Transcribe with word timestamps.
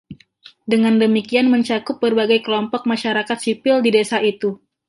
Dengan 0.71 0.95
demikian 1.03 1.47
mencakup 1.53 1.95
berbagai 2.03 2.39
kelompok 2.45 2.81
Masyarakat 2.91 3.37
Sipil 3.43 3.75
di 3.85 3.89
desa 3.97 4.17
itu. 4.31 4.49